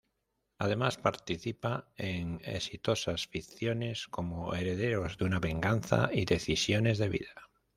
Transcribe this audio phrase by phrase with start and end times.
[0.57, 7.51] Además participa en exitosas ficciones como "Herederos de una venganza" y "Decisiones de vida".